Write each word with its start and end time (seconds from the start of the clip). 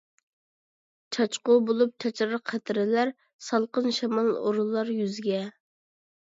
چاچقۇ 1.17 1.57
بولۇپ 1.67 1.93
چاچرار 2.05 2.41
قەترىلەر، 2.53 3.13
سالقىن 3.51 3.93
شامال 4.01 4.33
ئۇرۇلار 4.43 4.93
يۈزگە. 4.99 5.47